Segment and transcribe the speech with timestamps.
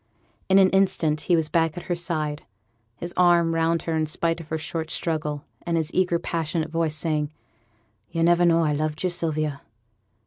[0.49, 2.41] In an instant he was back at her side,
[2.95, 6.95] his arm round her in spite of her short struggle, and his eager passionate voice
[6.95, 7.31] saying,
[8.09, 9.61] 'Yo' never knowed I loved you, Sylvia?